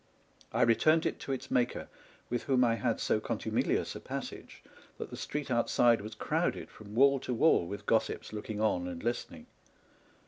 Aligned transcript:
I 0.51 0.63
returned 0.63 1.05
it 1.05 1.19
to 1.19 1.31
its 1.31 1.51
maker, 1.51 1.87
with 2.27 2.45
whom 2.45 2.63
I 2.63 2.73
had 2.73 2.99
so 2.99 3.19
contumelious 3.19 3.95
a 3.95 3.99
passage 3.99 4.63
that 4.97 5.11
the 5.11 5.15
street 5.15 5.51
outside 5.51 6.01
was 6.01 6.15
crowded 6.15 6.71
from 6.71 6.95
wall 6.95 7.19
to 7.19 7.35
wall 7.35 7.67
with 7.67 7.85
gossips 7.85 8.33
looking 8.33 8.59
on 8.59 8.87
and 8.87 9.03
listening. 9.03 9.45